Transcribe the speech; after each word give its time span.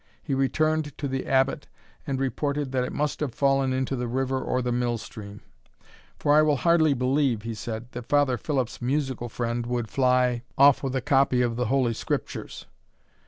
He 0.23 0.33
returned 0.33 0.97
to 0.97 1.07
the 1.07 1.27
Abbot, 1.27 1.67
and 2.07 2.19
reported 2.19 2.71
that 2.71 2.83
it 2.83 2.91
must 2.91 3.19
have 3.19 3.35
fallen 3.35 3.71
into 3.71 3.95
the 3.95 4.07
river 4.07 4.41
or 4.41 4.63
the 4.63 4.71
mill 4.71 4.97
stream; 4.97 5.41
"for 6.17 6.33
I 6.33 6.41
will 6.41 6.55
hardly 6.55 6.95
believe," 6.95 7.43
he 7.43 7.53
said, 7.53 7.91
"that 7.91 8.09
Father 8.09 8.39
Philip's 8.39 8.81
musical 8.81 9.29
friend 9.29 9.67
would 9.67 9.91
fly 9.91 10.41
off 10.57 10.81
with 10.81 10.95
a 10.95 11.01
copy 11.01 11.43
of 11.43 11.55
the 11.55 11.65
Holy 11.67 11.93
Scriptures." 11.93 12.65